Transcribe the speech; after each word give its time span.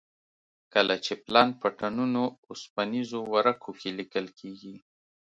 کله 0.73 0.95
چې 1.05 1.13
پلان 1.25 1.49
په 1.61 1.67
ټنونو 1.79 2.23
اوسپنیزو 2.49 3.19
ورقو 3.33 3.71
کې 3.79 3.89
لیکل 3.99 4.25
کېږي. 4.39 4.75